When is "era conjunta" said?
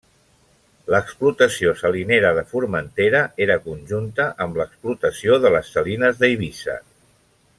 3.47-4.27